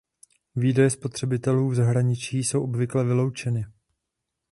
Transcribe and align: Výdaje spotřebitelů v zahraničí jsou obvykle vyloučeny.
Výdaje 0.55 0.89
spotřebitelů 0.89 1.69
v 1.69 1.75
zahraničí 1.75 2.43
jsou 2.43 2.63
obvykle 2.63 3.03
vyloučeny. 3.03 3.65